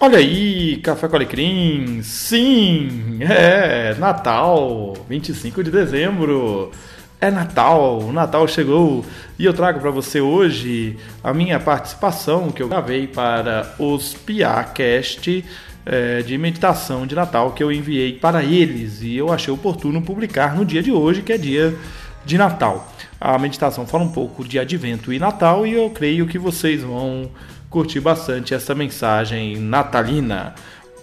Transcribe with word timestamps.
Olha 0.00 0.18
aí, 0.18 0.76
Café 0.76 1.08
com 1.08 1.16
Alecrim, 1.16 2.02
sim, 2.04 3.18
é 3.20 3.96
Natal, 3.98 4.94
25 5.08 5.64
de 5.64 5.72
dezembro, 5.72 6.70
é 7.20 7.32
Natal, 7.32 7.98
o 7.98 8.12
Natal 8.12 8.46
chegou. 8.46 9.04
E 9.36 9.44
eu 9.44 9.52
trago 9.52 9.80
para 9.80 9.90
você 9.90 10.20
hoje 10.20 10.96
a 11.22 11.34
minha 11.34 11.58
participação 11.58 12.48
que 12.52 12.62
eu 12.62 12.68
gravei 12.68 13.08
para 13.08 13.74
os 13.76 14.14
Piacast 14.14 15.44
é, 15.84 16.22
de 16.22 16.38
meditação 16.38 17.04
de 17.04 17.16
Natal 17.16 17.50
que 17.50 17.64
eu 17.64 17.72
enviei 17.72 18.12
para 18.12 18.44
eles. 18.44 19.02
E 19.02 19.16
eu 19.16 19.32
achei 19.32 19.52
oportuno 19.52 20.00
publicar 20.00 20.54
no 20.54 20.64
dia 20.64 20.80
de 20.80 20.92
hoje, 20.92 21.22
que 21.22 21.32
é 21.32 21.38
dia 21.38 21.74
de 22.24 22.38
Natal. 22.38 22.88
A 23.20 23.36
meditação 23.36 23.84
fala 23.84 24.04
um 24.04 24.12
pouco 24.12 24.44
de 24.44 24.60
Advento 24.60 25.12
e 25.12 25.18
Natal 25.18 25.66
e 25.66 25.74
eu 25.74 25.90
creio 25.90 26.24
que 26.28 26.38
vocês 26.38 26.84
vão 26.84 27.28
curti 27.70 28.00
bastante 28.00 28.54
essa 28.54 28.74
mensagem 28.74 29.56
natalina. 29.56 30.54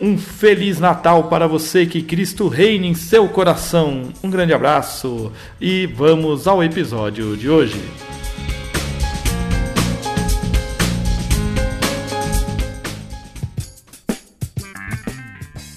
Um 0.02 0.18
feliz 0.18 0.80
Natal 0.80 1.30
para 1.30 1.48
você, 1.48 1.86
que 1.86 2.02
Cristo 2.02 2.48
reine 2.48 2.88
em 2.88 2.94
seu 2.94 3.30
coração. 3.30 4.12
Um 4.22 4.30
grande 4.30 4.54
abraço 4.54 5.32
e 5.62 5.86
vamos 5.88 6.48
ao 6.48 6.64
episódio 6.64 7.38
de 7.38 7.50
hoje. 7.50 7.80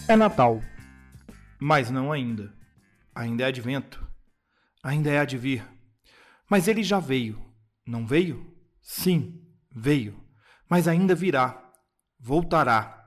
É 0.08 0.16
Natal, 0.16 0.62
mas 1.60 1.90
não 1.90 2.10
ainda. 2.10 2.52
Ainda 3.14 3.44
é 3.44 3.46
advento, 3.48 4.04
ainda 4.82 5.10
é 5.10 5.18
advir. 5.18 5.64
Mas 6.48 6.66
ele 6.66 6.82
já 6.82 6.98
veio, 6.98 7.38
não 7.86 8.06
veio? 8.06 8.46
Sim, 8.80 9.38
veio 9.70 10.27
mas 10.68 10.86
ainda 10.86 11.14
virá, 11.14 11.72
voltará. 12.18 13.06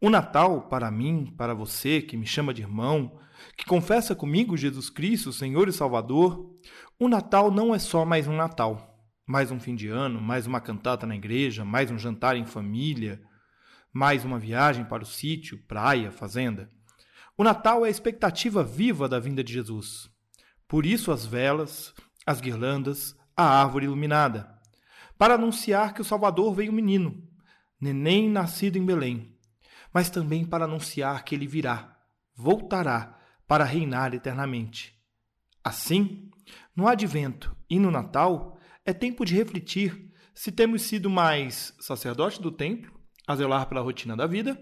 O 0.00 0.10
Natal, 0.10 0.62
para 0.62 0.90
mim, 0.90 1.34
para 1.36 1.54
você 1.54 2.02
que 2.02 2.16
me 2.16 2.26
chama 2.26 2.52
de 2.52 2.62
irmão, 2.62 3.18
que 3.56 3.64
confessa 3.64 4.14
comigo 4.14 4.56
Jesus 4.56 4.90
Cristo, 4.90 5.32
Senhor 5.32 5.68
e 5.68 5.72
Salvador, 5.72 6.56
o 6.98 7.08
Natal 7.08 7.50
não 7.50 7.74
é 7.74 7.78
só 7.78 8.04
mais 8.04 8.26
um 8.26 8.36
Natal, 8.36 9.00
mais 9.26 9.50
um 9.50 9.60
fim 9.60 9.74
de 9.74 9.88
ano, 9.88 10.20
mais 10.20 10.46
uma 10.46 10.60
cantata 10.60 11.06
na 11.06 11.14
igreja, 11.14 11.64
mais 11.64 11.90
um 11.90 11.98
jantar 11.98 12.36
em 12.36 12.44
família, 12.44 13.20
mais 13.92 14.24
uma 14.24 14.38
viagem 14.38 14.84
para 14.84 15.02
o 15.02 15.06
sítio, 15.06 15.58
praia, 15.66 16.10
fazenda. 16.10 16.70
O 17.36 17.44
Natal 17.44 17.84
é 17.84 17.88
a 17.88 17.90
expectativa 17.90 18.64
viva 18.64 19.08
da 19.08 19.20
vinda 19.20 19.44
de 19.44 19.52
Jesus. 19.52 20.10
Por 20.66 20.84
isso 20.84 21.12
as 21.12 21.24
velas, 21.24 21.94
as 22.26 22.40
guirlandas, 22.40 23.16
a 23.36 23.44
árvore 23.44 23.86
iluminada 23.86 24.57
para 25.18 25.34
anunciar 25.34 25.92
que 25.92 26.00
o 26.00 26.04
Salvador 26.04 26.54
veio 26.54 26.72
menino, 26.72 27.22
neném 27.80 28.30
nascido 28.30 28.78
em 28.78 28.86
Belém, 28.86 29.36
mas 29.92 30.08
também 30.08 30.44
para 30.44 30.64
anunciar 30.64 31.24
que 31.24 31.34
ele 31.34 31.46
virá, 31.46 31.98
voltará 32.34 33.18
para 33.46 33.64
reinar 33.64 34.14
eternamente. 34.14 34.96
Assim, 35.64 36.30
no 36.74 36.86
advento 36.86 37.54
e 37.68 37.78
no 37.78 37.90
Natal, 37.90 38.58
é 38.84 38.92
tempo 38.92 39.24
de 39.24 39.34
refletir 39.34 40.08
se 40.34 40.52
temos 40.52 40.82
sido 40.82 41.10
mais 41.10 41.74
sacerdote 41.80 42.40
do 42.40 42.52
templo, 42.52 42.96
a 43.26 43.34
zelar 43.34 43.66
pela 43.66 43.80
rotina 43.80 44.16
da 44.16 44.26
vida, 44.26 44.56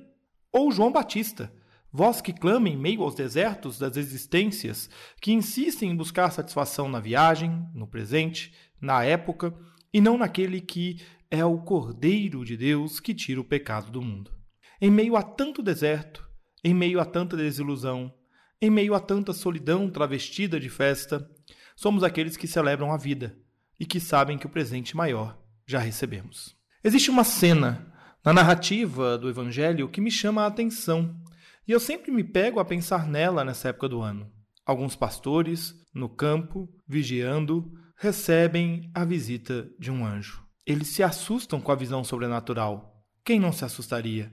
ou 0.50 0.72
João 0.72 0.90
Batista, 0.90 1.52
vós 1.92 2.20
que 2.20 2.32
clama 2.32 2.68
em 2.68 2.76
meio 2.76 3.02
aos 3.02 3.14
desertos 3.14 3.78
das 3.78 3.96
existências, 3.96 4.88
que 5.20 5.32
insistem 5.32 5.90
em 5.90 5.96
buscar 5.96 6.30
satisfação 6.30 6.88
na 6.88 6.98
viagem, 6.98 7.68
no 7.74 7.86
presente, 7.86 8.54
na 8.80 9.04
época 9.04 9.54
e 9.96 10.00
não 10.02 10.18
naquele 10.18 10.60
que 10.60 11.00
é 11.30 11.42
o 11.42 11.56
Cordeiro 11.56 12.44
de 12.44 12.54
Deus 12.54 13.00
que 13.00 13.14
tira 13.14 13.40
o 13.40 13.44
pecado 13.44 13.90
do 13.90 14.02
mundo. 14.02 14.30
Em 14.78 14.90
meio 14.90 15.16
a 15.16 15.22
tanto 15.22 15.62
deserto, 15.62 16.22
em 16.62 16.74
meio 16.74 17.00
a 17.00 17.04
tanta 17.06 17.34
desilusão, 17.34 18.12
em 18.60 18.68
meio 18.68 18.94
a 18.94 19.00
tanta 19.00 19.32
solidão 19.32 19.88
travestida 19.88 20.60
de 20.60 20.68
festa, 20.68 21.26
somos 21.74 22.04
aqueles 22.04 22.36
que 22.36 22.46
celebram 22.46 22.92
a 22.92 22.98
vida 22.98 23.38
e 23.80 23.86
que 23.86 23.98
sabem 23.98 24.36
que 24.36 24.44
o 24.44 24.50
presente 24.50 24.94
maior 24.94 25.42
já 25.66 25.78
recebemos. 25.78 26.54
Existe 26.84 27.10
uma 27.10 27.24
cena 27.24 27.90
na 28.22 28.34
narrativa 28.34 29.16
do 29.16 29.30
Evangelho 29.30 29.88
que 29.88 30.02
me 30.02 30.10
chama 30.10 30.42
a 30.42 30.46
atenção 30.46 31.18
e 31.66 31.72
eu 31.72 31.80
sempre 31.80 32.12
me 32.12 32.22
pego 32.22 32.60
a 32.60 32.66
pensar 32.66 33.08
nela 33.08 33.46
nessa 33.46 33.70
época 33.70 33.88
do 33.88 34.02
ano. 34.02 34.30
Alguns 34.66 34.94
pastores, 34.94 35.74
no 35.94 36.06
campo, 36.06 36.68
vigiando, 36.86 37.72
recebem 37.96 38.90
a 38.94 39.04
visita 39.04 39.68
de 39.78 39.90
um 39.90 40.04
anjo. 40.04 40.44
Eles 40.66 40.88
se 40.88 41.02
assustam 41.02 41.60
com 41.60 41.72
a 41.72 41.76
visão 41.76 42.04
sobrenatural. 42.04 43.02
Quem 43.24 43.40
não 43.40 43.52
se 43.52 43.64
assustaria? 43.64 44.32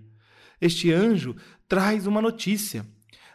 Este 0.60 0.92
anjo 0.92 1.36
traz 1.68 2.06
uma 2.06 2.22
notícia. 2.22 2.86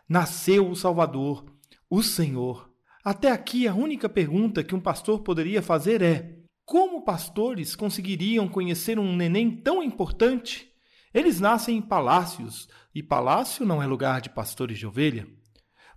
Nasceu 0.09 0.69
o 0.69 0.77
Salvador, 0.77 1.45
o 1.89 2.03
Senhor. 2.03 2.71
Até 3.05 3.31
aqui, 3.31 3.67
a 3.67 3.75
única 3.75 4.09
pergunta 4.09 4.63
que 4.63 4.75
um 4.75 4.81
pastor 4.81 5.21
poderia 5.21 5.63
fazer 5.63 6.03
é: 6.03 6.39
como 6.65 7.05
pastores 7.05 7.75
conseguiriam 7.75 8.49
conhecer 8.49 8.99
um 8.99 9.17
neném 9.17 9.51
tão 9.51 9.83
importante? 9.83 10.69
Eles 11.15 11.41
nascem 11.41 11.79
em 11.79 11.83
palácios, 11.83 12.69
e 12.95 13.03
palácio 13.03 13.65
não 13.65 13.83
é 13.83 13.87
lugar 13.87 14.21
de 14.21 14.29
pastores 14.29 14.79
de 14.79 14.87
ovelha. 14.87 15.27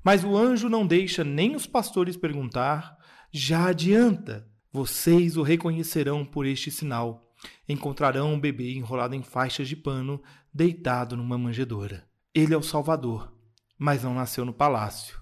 Mas 0.04 0.24
o 0.24 0.36
anjo 0.36 0.70
não 0.70 0.88
deixa 0.88 1.24
nem 1.24 1.56
os 1.56 1.68
pastores 1.68 2.16
perguntar, 2.16 2.98
já 3.32 3.68
adianta. 3.68 4.48
Vocês 4.74 5.38
o 5.38 5.42
reconhecerão 5.42 6.26
por 6.26 6.46
este 6.46 6.70
sinal. 6.70 7.34
Encontrarão 7.68 8.34
um 8.34 8.40
bebê 8.40 8.74
enrolado 8.74 9.16
em 9.16 9.24
faixas 9.24 9.68
de 9.68 9.76
pano, 9.76 10.22
deitado 10.54 11.16
numa 11.16 11.38
manjedoura. 11.38 12.08
Ele 12.34 12.54
é 12.54 12.58
o 12.58 12.64
Salvador, 12.64 13.34
mas 13.78 14.04
não 14.04 14.14
nasceu 14.14 14.46
no 14.46 14.54
palácio. 14.54 15.20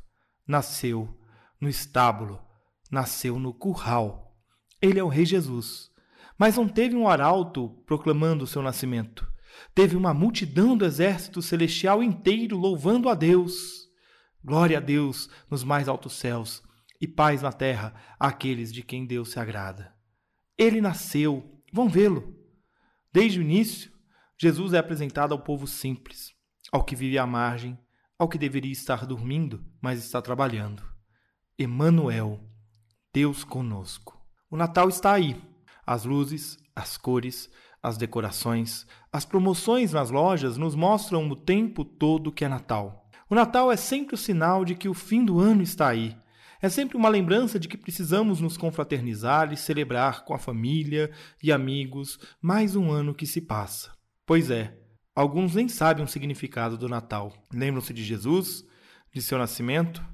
Nasceu 0.48 1.18
no 1.62 1.70
estábulo, 1.70 2.42
nasceu 2.92 3.40
no 3.40 3.54
curral. 3.54 4.36
Ele 4.82 5.00
é 5.00 5.04
o 5.04 5.08
Rei 5.08 5.26
Jesus, 5.26 5.92
mas 6.38 6.58
não 6.58 6.68
teve 6.68 6.96
um 6.96 7.08
arauto 7.08 7.70
proclamando 7.86 8.44
o 8.44 8.48
seu 8.48 8.62
nascimento. 8.62 9.28
Teve 9.76 9.96
uma 9.96 10.14
multidão 10.14 10.76
do 10.78 10.86
exército 10.86 11.42
celestial 11.42 12.02
inteiro 12.02 12.58
louvando 12.58 13.10
a 13.10 13.14
Deus. 13.14 13.88
Glória 14.44 14.78
a 14.78 14.82
Deus 14.82 15.30
nos 15.50 15.64
mais 15.64 15.88
altos 15.88 16.14
céus 16.14 16.64
e 17.00 17.08
paz 17.08 17.42
na 17.42 17.52
terra 17.52 17.94
àqueles 18.20 18.74
de 18.74 18.84
quem 18.84 19.06
Deus 19.06 19.32
se 19.32 19.40
agrada. 19.40 19.94
Ele 20.58 20.82
nasceu, 20.82 21.62
vão 21.72 21.88
vê-lo. 21.88 22.36
Desde 23.12 23.40
o 23.40 23.42
início, 23.42 23.92
Jesus 24.38 24.74
é 24.74 24.78
apresentado 24.78 25.34
ao 25.34 25.42
povo 25.42 25.66
simples, 25.66 26.34
ao 26.72 26.84
que 26.84 26.96
vive 26.96 27.18
à 27.18 27.26
margem, 27.26 27.80
ao 28.18 28.28
que 28.28 28.38
deveria 28.38 28.72
estar 28.72 29.06
dormindo, 29.06 29.66
mas 29.82 30.04
está 30.04 30.22
trabalhando. 30.22 30.84
Emanuel, 31.58 32.40
Deus 33.14 33.44
conosco. 33.44 34.20
O 34.52 34.58
Natal 34.58 34.90
está 34.90 35.14
aí. 35.14 35.42
As 35.86 36.06
luzes, 36.06 36.58
as 36.76 36.98
cores, 36.98 37.50
as 37.82 37.98
decorações, 37.98 38.86
as 39.12 39.26
promoções 39.26 39.94
nas 39.94 40.12
lojas 40.12 40.58
nos 40.58 40.76
mostram 40.76 41.28
o 41.30 41.36
tempo 41.36 41.84
todo 41.84 42.32
que 42.32 42.44
é 42.44 42.48
Natal. 42.48 43.10
O 43.30 43.36
Natal 43.36 43.72
é 43.72 43.78
sempre 43.78 44.16
o 44.16 44.18
sinal 44.18 44.66
de 44.66 44.76
que 44.76 44.90
o 44.90 44.94
fim 44.94 45.24
do 45.24 45.40
ano 45.40 45.62
está 45.64 45.88
aí 45.88 46.16
é 46.62 46.68
sempre 46.68 46.98
uma 46.98 47.10
lembrança 47.10 47.60
de 47.60 47.68
que 47.68 47.78
precisamos 47.78 48.42
nos 48.42 48.58
confraternizar 48.58 49.54
e 49.54 49.58
celebrar 49.58 50.26
com 50.26 50.34
a 50.34 50.40
família 50.40 51.10
e 51.42 51.52
amigos 51.52 52.20
mais 52.42 52.76
um 52.76 52.92
ano 52.92 53.14
que 53.14 53.26
se 53.26 53.42
passa. 53.42 53.92
Pois 54.26 54.52
é, 54.52 54.78
alguns 55.16 55.56
nem 55.56 55.70
sabem 55.70 56.04
o 56.04 56.08
significado 56.08 56.78
do 56.78 56.90
Natal. 56.90 57.34
Lembram-se 57.54 57.94
de 57.94 58.04
Jesus, 58.04 58.66
de 59.14 59.22
seu 59.22 59.38
nascimento, 59.38 60.06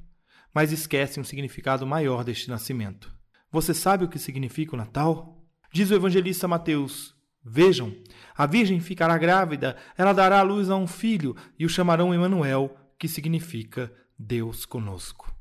mas 0.53 0.71
esquecem 0.71 1.21
o 1.21 1.25
significado 1.25 1.85
maior 1.85 2.23
deste 2.23 2.49
nascimento. 2.49 3.13
Você 3.51 3.73
sabe 3.73 4.05
o 4.05 4.09
que 4.09 4.19
significa 4.19 4.75
o 4.75 4.77
Natal? 4.77 5.43
Diz 5.71 5.89
o 5.89 5.95
evangelista 5.95 6.47
Mateus: 6.47 7.15
Vejam, 7.43 7.93
a 8.37 8.45
virgem 8.45 8.79
ficará 8.79 9.17
grávida, 9.17 9.75
ela 9.97 10.13
dará 10.13 10.39
à 10.39 10.43
luz 10.43 10.69
a 10.69 10.75
um 10.75 10.87
filho 10.87 11.35
e 11.59 11.65
o 11.65 11.69
chamarão 11.69 12.13
Emanuel, 12.13 12.75
que 12.97 13.07
significa 13.07 13.91
Deus 14.17 14.65
conosco. 14.65 15.34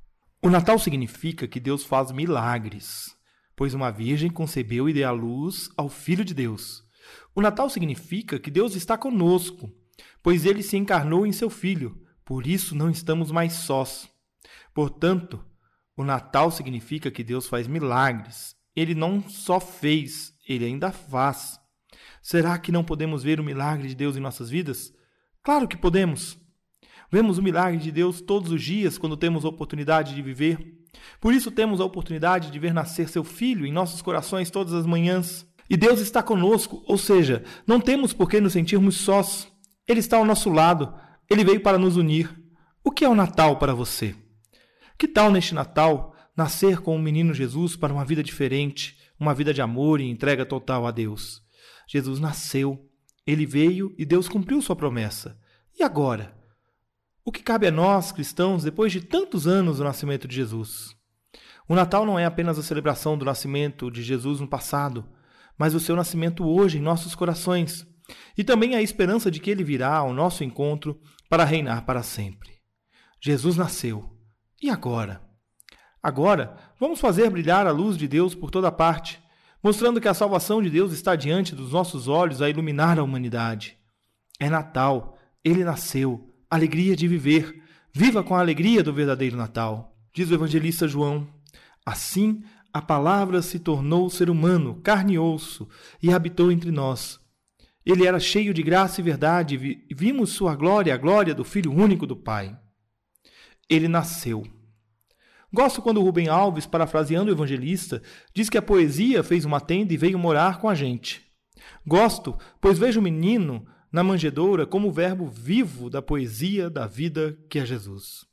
O 0.44 0.50
Natal 0.50 0.79
significa 0.79 1.49
que 1.49 1.58
Deus 1.58 1.85
faz 1.85 2.12
milagres, 2.12 3.17
pois 3.56 3.73
uma 3.73 3.91
virgem 3.91 4.29
concebeu 4.29 4.87
e 4.87 4.93
deu 4.93 5.08
à 5.08 5.11
luz 5.11 5.70
ao 5.75 5.88
Filho 5.88 6.23
de 6.23 6.35
Deus. 6.35 6.85
O 7.35 7.41
Natal 7.41 7.70
significa 7.70 8.38
que 8.38 8.50
Deus 8.50 8.75
está 8.75 8.99
conosco, 8.99 9.73
pois 10.23 10.44
ele 10.44 10.62
se 10.62 10.76
encarnou 10.76 11.26
em 11.26 11.32
seu 11.32 11.49
Filho, 11.49 11.99
por 12.26 12.46
isso 12.46 12.75
não 12.75 12.91
estamos 12.91 13.31
mais 13.31 13.55
sós. 13.55 14.06
Portanto, 14.75 15.43
o 15.96 16.05
Natal 16.05 16.50
significa 16.50 17.11
que 17.11 17.25
Deus 17.25 17.49
faz 17.49 17.67
milagres. 17.67 18.55
Ele 18.76 18.94
não 18.94 19.26
só 19.26 19.58
fez, 19.58 20.35
ele 20.47 20.67
ainda 20.67 20.93
faz. 20.93 21.58
Será 22.20 22.58
que 22.58 22.70
não 22.70 22.85
podemos 22.85 23.23
ver 23.23 23.40
o 23.40 23.44
milagre 23.44 23.88
de 23.88 23.94
Deus 23.94 24.14
em 24.14 24.20
nossas 24.20 24.50
vidas? 24.50 24.93
Claro 25.43 25.67
que 25.67 25.79
podemos. 25.79 26.38
Vemos 27.10 27.38
o 27.38 27.42
milagre 27.42 27.78
de 27.78 27.90
Deus 27.90 28.20
todos 28.20 28.50
os 28.50 28.62
dias 28.62 28.98
quando 28.98 29.16
temos 29.16 29.44
a 29.44 29.48
oportunidade 29.48 30.14
de 30.14 30.22
viver. 30.22 30.84
Por 31.20 31.32
isso 31.32 31.50
temos 31.50 31.80
a 31.80 31.84
oportunidade 31.84 32.50
de 32.50 32.58
ver 32.58 32.72
nascer 32.72 33.08
seu 33.08 33.24
filho 33.24 33.66
em 33.66 33.72
nossos 33.72 34.02
corações 34.02 34.50
todas 34.50 34.72
as 34.72 34.86
manhãs. 34.86 35.46
E 35.68 35.76
Deus 35.76 36.00
está 36.00 36.22
conosco, 36.22 36.82
ou 36.86 36.98
seja, 36.98 37.42
não 37.66 37.80
temos 37.80 38.12
por 38.12 38.28
que 38.28 38.40
nos 38.40 38.52
sentirmos 38.52 38.96
sós. 38.96 39.48
Ele 39.88 40.00
está 40.00 40.16
ao 40.16 40.24
nosso 40.24 40.50
lado, 40.50 40.94
ele 41.28 41.44
veio 41.44 41.60
para 41.60 41.78
nos 41.78 41.96
unir. 41.96 42.34
O 42.82 42.90
que 42.90 43.04
é 43.04 43.08
o 43.08 43.14
Natal 43.14 43.58
para 43.58 43.74
você? 43.74 44.14
Que 44.98 45.08
tal 45.08 45.30
neste 45.30 45.54
Natal 45.54 46.14
nascer 46.36 46.80
com 46.80 46.94
o 46.94 46.98
menino 46.98 47.32
Jesus 47.32 47.76
para 47.76 47.92
uma 47.92 48.04
vida 48.04 48.22
diferente, 48.22 48.98
uma 49.18 49.34
vida 49.34 49.54
de 49.54 49.62
amor 49.62 50.00
e 50.00 50.10
entrega 50.10 50.44
total 50.44 50.86
a 50.86 50.90
Deus? 50.90 51.42
Jesus 51.86 52.20
nasceu, 52.20 52.88
ele 53.26 53.46
veio 53.46 53.94
e 53.98 54.04
Deus 54.04 54.28
cumpriu 54.28 54.60
sua 54.60 54.76
promessa. 54.76 55.38
E 55.78 55.82
agora? 55.82 56.44
O 57.26 57.32
que 57.32 57.43
cabe 57.43 57.67
a 57.67 57.71
nós, 57.71 58.12
cristãos, 58.12 58.65
depois 58.65 58.93
de 58.93 59.00
tantos 59.00 59.47
anos 59.47 59.79
do 59.79 59.85
nascimento 59.85 60.29
de 60.29 60.37
Jesus? 60.37 60.94
O 61.67 61.75
Natal 61.75 62.05
não 62.05 62.19
é 62.19 62.26
apenas 62.26 62.59
a 62.59 62.62
celebração 62.62 63.17
do 63.17 63.25
nascimento 63.25 63.91
de 63.91 64.03
Jesus 64.03 64.41
no 64.41 64.47
passado, 64.47 65.09
mas 65.56 65.75
o 65.75 65.81
seu 65.81 65.97
nascimento 65.97 66.44
hoje 66.44 66.76
em 66.76 66.82
nossos 66.82 67.15
corações. 67.15 67.87
E 68.37 68.44
também 68.44 68.75
a 68.75 68.82
esperança 68.82 69.31
de 69.31 69.41
que 69.41 69.50
ele 69.50 69.65
virá 69.65 69.97
ao 69.97 70.12
nosso 70.12 70.44
encontro 70.44 71.00
para 71.26 71.44
reinar 71.44 71.87
para 71.87 72.03
sempre. 72.03 72.59
Jesus 73.19 73.56
nasceu. 73.56 74.05
E 74.61 74.69
agora? 74.69 75.23
Agora, 76.03 76.59
vamos 76.79 77.00
fazer 77.00 77.31
brilhar 77.31 77.67
a 77.67 77.71
luz 77.71 77.97
de 77.97 78.06
Deus 78.06 78.35
por 78.35 78.50
toda 78.50 78.71
parte, 78.71 79.19
mostrando 79.62 79.99
que 79.99 80.09
a 80.09 80.12
salvação 80.12 80.62
de 80.62 80.69
Deus 80.69 80.93
está 80.93 81.17
diante 81.17 81.55
dos 81.55 81.73
nossos 81.73 82.06
olhos 82.06 82.43
a 82.43 82.50
iluminar 82.50 82.99
a 82.99 83.03
humanidade. 83.03 83.79
É 84.38 84.50
Natal, 84.50 85.17
ele 85.43 85.65
nasceu, 85.65 86.33
alegria 86.54 86.94
de 86.96 87.08
viver. 87.08 87.62
Viva 87.92 88.22
com 88.22 88.34
a 88.34 88.40
alegria 88.40 88.82
do 88.82 88.92
verdadeiro 88.92 89.36
Natal. 89.36 89.96
Diz 90.12 90.30
o 90.30 90.34
evangelista 90.34 90.88
João. 90.88 91.28
Assim, 91.84 92.42
a 92.72 92.82
palavra 92.82 93.40
se 93.42 93.58
tornou 93.58 94.10
ser 94.10 94.30
humano, 94.30 94.80
carne 94.82 95.14
e 95.14 95.18
osso, 95.18 95.68
e 96.02 96.12
habitou 96.12 96.50
entre 96.50 96.70
nós. 96.70 97.20
Ele 97.84 98.06
era 98.06 98.18
cheio 98.18 98.54
de 98.54 98.62
graça 98.62 99.00
e 99.00 99.04
verdade, 99.04 99.84
e 99.88 99.94
vimos 99.94 100.30
sua 100.30 100.56
glória, 100.56 100.94
a 100.94 100.96
glória 100.96 101.34
do 101.34 101.44
Filho 101.44 101.72
único 101.72 102.06
do 102.06 102.16
Pai. 102.16 102.58
Ele 103.68 103.86
nasceu. 103.86 104.46
Gosto 105.52 105.80
quando 105.80 106.02
Rubem 106.02 106.26
Alves, 106.26 106.66
parafraseando 106.66 107.30
o 107.30 107.34
evangelista, 107.34 108.02
diz 108.34 108.50
que 108.50 108.58
a 108.58 108.62
poesia 108.62 109.22
fez 109.22 109.44
uma 109.44 109.60
tenda 109.60 109.92
e 109.92 109.96
veio 109.96 110.18
morar 110.18 110.58
com 110.58 110.68
a 110.68 110.74
gente. 110.74 111.22
Gosto, 111.86 112.36
pois 112.60 112.78
vejo 112.78 112.98
o 112.98 113.02
menino 113.02 113.64
na 113.94 114.02
manjedoura 114.02 114.67
como 114.67 114.88
o 114.88 114.93
verbo 114.93 115.25
vivo 115.25 115.88
da 115.88 116.02
poesia 116.02 116.69
da 116.69 116.85
vida 116.85 117.38
que 117.49 117.61
é 117.61 117.64
Jesus. 117.64 118.26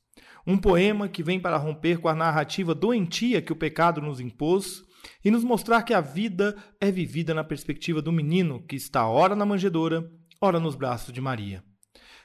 Um 0.45 0.57
poema 0.57 1.07
que 1.07 1.21
vem 1.21 1.39
para 1.39 1.55
romper 1.55 1.99
com 1.99 2.07
a 2.07 2.15
narrativa 2.15 2.73
doentia 2.73 3.43
que 3.43 3.53
o 3.53 3.55
pecado 3.55 4.01
nos 4.01 4.19
impôs 4.19 4.83
e 5.23 5.29
nos 5.29 5.43
mostrar 5.43 5.83
que 5.83 5.93
a 5.93 6.01
vida 6.01 6.57
é 6.79 6.89
vivida 6.89 7.31
na 7.35 7.43
perspectiva 7.43 8.01
do 8.01 8.11
menino 8.11 8.65
que 8.65 8.75
está 8.75 9.07
ora 9.07 9.35
na 9.35 9.45
manjedoura, 9.45 10.11
ora 10.41 10.59
nos 10.59 10.73
braços 10.73 11.13
de 11.13 11.21
Maria. 11.21 11.63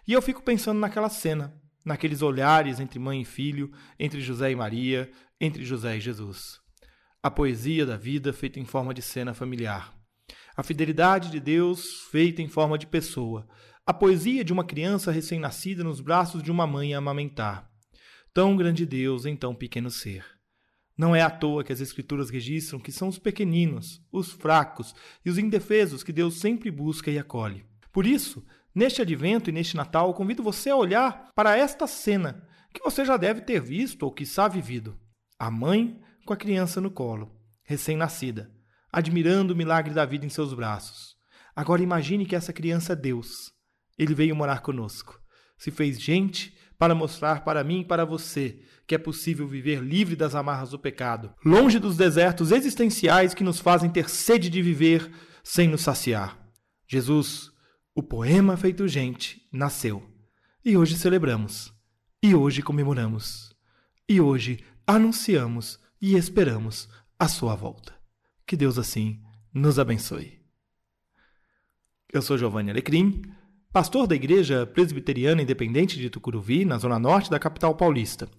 E 0.08 0.14
eu 0.14 0.22
fico 0.22 0.42
pensando 0.42 0.80
naquela 0.80 1.10
cena, 1.10 1.54
naqueles 1.84 2.22
olhares 2.22 2.80
entre 2.80 2.98
mãe 2.98 3.20
e 3.20 3.26
filho, 3.26 3.70
entre 3.98 4.22
José 4.22 4.50
e 4.50 4.56
Maria, 4.56 5.10
entre 5.38 5.62
José 5.62 5.98
e 5.98 6.00
Jesus. 6.00 6.58
A 7.22 7.30
poesia 7.30 7.84
da 7.84 7.98
vida 7.98 8.32
feita 8.32 8.58
em 8.58 8.64
forma 8.64 8.94
de 8.94 9.02
cena 9.02 9.34
familiar. 9.34 9.95
A 10.56 10.62
fidelidade 10.62 11.30
de 11.30 11.38
Deus 11.38 12.02
feita 12.10 12.40
em 12.40 12.48
forma 12.48 12.78
de 12.78 12.86
pessoa. 12.86 13.46
A 13.84 13.92
poesia 13.92 14.42
de 14.42 14.52
uma 14.52 14.64
criança 14.64 15.12
recém-nascida 15.12 15.84
nos 15.84 16.00
braços 16.00 16.42
de 16.42 16.50
uma 16.50 16.66
mãe 16.66 16.94
a 16.94 16.98
amamentar. 16.98 17.70
Tão 18.32 18.56
grande 18.56 18.86
Deus 18.86 19.26
em 19.26 19.36
tão 19.36 19.54
pequeno 19.54 19.90
ser. 19.90 20.24
Não 20.96 21.14
é 21.14 21.20
à 21.20 21.30
toa 21.30 21.62
que 21.62 21.72
as 21.72 21.80
Escrituras 21.80 22.30
registram 22.30 22.80
que 22.80 22.90
são 22.90 23.08
os 23.08 23.18
pequeninos, 23.18 24.02
os 24.10 24.32
fracos 24.32 24.94
e 25.24 25.30
os 25.30 25.36
indefesos 25.36 26.02
que 26.02 26.12
Deus 26.12 26.36
sempre 26.36 26.70
busca 26.70 27.10
e 27.10 27.18
acolhe. 27.18 27.64
Por 27.92 28.06
isso, 28.06 28.42
Neste 28.76 29.00
advento 29.00 29.48
e 29.48 29.52
neste 29.54 29.74
Natal, 29.74 30.12
convido 30.12 30.42
você 30.42 30.68
a 30.68 30.76
olhar 30.76 31.30
para 31.34 31.56
esta 31.56 31.86
cena 31.86 32.46
que 32.74 32.84
você 32.84 33.06
já 33.06 33.16
deve 33.16 33.40
ter 33.40 33.58
visto 33.58 34.02
ou 34.02 34.12
quiçá 34.12 34.46
vivido. 34.48 34.94
A 35.38 35.50
mãe 35.50 35.98
com 36.26 36.34
a 36.34 36.36
criança 36.36 36.78
no 36.78 36.90
colo, 36.90 37.34
recém-nascida, 37.64 38.52
admirando 38.92 39.54
o 39.54 39.56
milagre 39.56 39.92
da 39.92 40.04
vida 40.04 40.26
em 40.26 40.28
seus 40.28 40.52
braços. 40.54 41.16
Agora 41.54 41.82
imagine 41.82 42.26
que 42.26 42.36
essa 42.36 42.52
criança 42.52 42.92
é 42.92 42.96
Deus. 42.96 43.52
Ele 43.98 44.14
veio 44.14 44.36
morar 44.36 44.60
conosco. 44.60 45.20
Se 45.56 45.70
fez 45.70 46.00
gente 46.00 46.56
para 46.78 46.94
mostrar 46.94 47.44
para 47.44 47.64
mim 47.64 47.80
e 47.80 47.84
para 47.84 48.04
você 48.04 48.60
que 48.86 48.94
é 48.94 48.98
possível 48.98 49.48
viver 49.48 49.82
livre 49.82 50.14
das 50.14 50.34
amarras 50.34 50.70
do 50.70 50.78
pecado, 50.78 51.34
longe 51.44 51.78
dos 51.78 51.96
desertos 51.96 52.52
existenciais 52.52 53.34
que 53.34 53.42
nos 53.42 53.58
fazem 53.58 53.90
ter 53.90 54.08
sede 54.08 54.50
de 54.50 54.62
viver 54.62 55.10
sem 55.42 55.68
nos 55.68 55.80
saciar. 55.80 56.38
Jesus 56.86 57.50
o 57.98 58.02
poema 58.02 58.58
feito 58.58 58.86
gente 58.86 59.48
nasceu. 59.50 60.02
E 60.62 60.76
hoje 60.76 60.98
celebramos. 60.98 61.72
E 62.22 62.34
hoje 62.34 62.60
comemoramos. 62.60 63.54
E 64.06 64.20
hoje 64.20 64.62
anunciamos 64.86 65.80
e 65.98 66.14
esperamos 66.14 66.90
a 67.18 67.26
sua 67.26 67.54
volta. 67.54 67.95
Que 68.46 68.56
Deus 68.56 68.78
assim 68.78 69.20
nos 69.52 69.76
abençoe. 69.76 70.40
Eu 72.12 72.22
sou 72.22 72.38
Giovanni 72.38 72.70
Alecrim, 72.70 73.22
pastor 73.72 74.06
da 74.06 74.14
Igreja 74.14 74.64
Presbiteriana 74.64 75.42
Independente 75.42 75.98
de 75.98 76.08
Tucuruvi, 76.08 76.64
na 76.64 76.78
zona 76.78 76.96
norte 76.96 77.28
da 77.28 77.40
capital 77.40 77.74
paulista. 77.74 78.30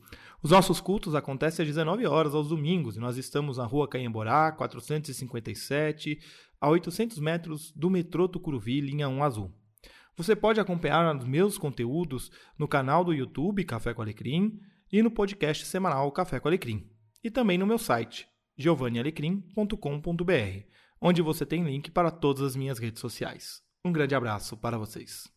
Os 0.41 0.51
nossos 0.51 0.79
cultos 0.79 1.13
acontecem 1.13 1.63
às 1.63 1.67
19 1.67 2.07
horas 2.07 2.33
aos 2.33 2.47
domingos 2.47 2.95
e 2.95 3.01
nós 3.01 3.17
estamos 3.17 3.57
na 3.57 3.65
rua 3.65 3.85
Caemborá, 3.85 4.49
457, 4.53 6.17
a 6.61 6.69
800 6.69 7.19
metros 7.19 7.73
do 7.75 7.89
metrô 7.89 8.29
Tucuruvi, 8.29 8.79
linha 8.79 9.09
1 9.09 9.23
azul. 9.25 9.53
Você 10.15 10.37
pode 10.37 10.61
acompanhar 10.61 11.17
os 11.17 11.25
meus 11.25 11.57
conteúdos 11.57 12.31
no 12.57 12.65
canal 12.65 13.03
do 13.03 13.13
YouTube 13.13 13.65
Café 13.65 13.93
com 13.93 14.03
Alecrim 14.03 14.57
e 14.89 15.03
no 15.03 15.11
podcast 15.11 15.65
semanal 15.65 16.09
Café 16.13 16.39
com 16.39 16.47
Alecrim. 16.47 16.89
E 17.21 17.29
também 17.29 17.57
no 17.57 17.67
meu 17.67 17.77
site, 17.77 18.25
giovannialecrim.com.br, 18.57 20.65
onde 20.99 21.21
você 21.21 21.45
tem 21.45 21.63
link 21.63 21.91
para 21.91 22.09
todas 22.09 22.41
as 22.41 22.55
minhas 22.55 22.79
redes 22.79 22.99
sociais. 22.99 23.61
Um 23.85 23.91
grande 23.91 24.15
abraço 24.15 24.57
para 24.57 24.77
vocês. 24.77 25.36